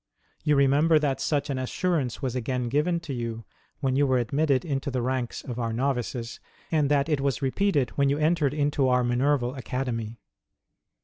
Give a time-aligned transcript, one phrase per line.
[0.43, 3.45] You re member that such an assurance was again given to you
[3.81, 6.39] when you were admitted into the ranks of our Novices,
[6.71, 10.17] and that it was repeated when you entered into our Minerval Academy.